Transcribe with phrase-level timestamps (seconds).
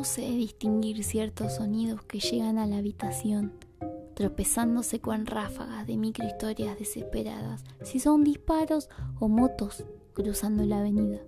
[0.00, 3.52] No sé distinguir ciertos sonidos que llegan a la habitación,
[4.14, 9.84] tropezándose con ráfagas de microhistorias desesperadas, si son disparos o motos
[10.14, 11.18] cruzando la avenida.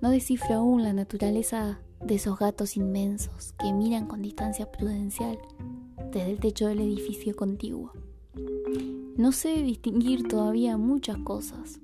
[0.00, 5.38] No descifro aún la naturaleza de esos gatos inmensos que miran con distancia prudencial
[6.10, 7.92] desde el techo del edificio contiguo.
[9.16, 11.78] No sé distinguir todavía muchas cosas.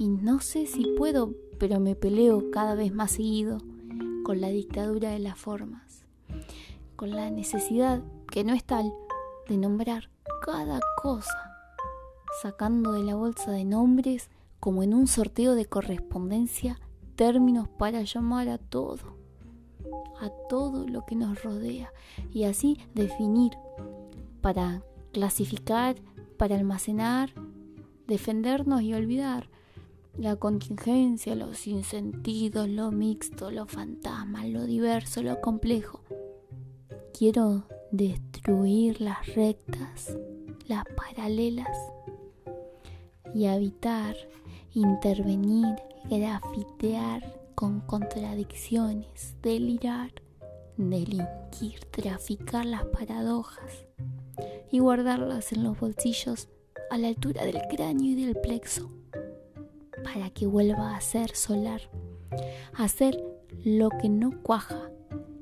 [0.00, 3.60] Y no sé si puedo, pero me peleo cada vez más seguido
[4.26, 6.04] con la dictadura de las formas,
[6.96, 8.92] con la necesidad, que no es tal,
[9.48, 10.10] de nombrar
[10.44, 11.52] cada cosa,
[12.42, 16.80] sacando de la bolsa de nombres, como en un sorteo de correspondencia,
[17.14, 19.16] términos para llamar a todo,
[20.20, 21.92] a todo lo que nos rodea,
[22.32, 23.52] y así definir,
[24.40, 25.94] para clasificar,
[26.36, 27.30] para almacenar,
[28.08, 29.50] defendernos y olvidar
[30.18, 36.02] la contingencia, los sinsentidos, lo mixto, lo fantasma, lo diverso, lo complejo.
[37.16, 40.16] Quiero destruir las rectas,
[40.66, 41.76] las paralelas
[43.34, 44.16] y habitar,
[44.72, 45.76] intervenir,
[46.08, 50.12] grafitear con contradicciones, delirar,
[50.78, 53.86] delinquir, traficar las paradojas
[54.70, 56.48] y guardarlas en los bolsillos
[56.90, 58.90] a la altura del cráneo y del plexo
[60.16, 61.82] para que vuelva a ser solar,
[62.72, 63.22] a hacer
[63.66, 64.90] lo que no cuaja,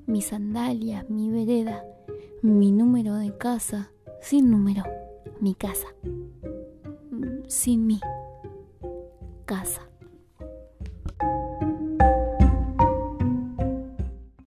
[0.04, 1.84] mis sandalias, mi vereda,
[2.42, 4.82] mi número de casa, sin número,
[5.38, 5.86] mi casa,
[7.46, 8.00] sin mí,
[9.44, 9.88] casa.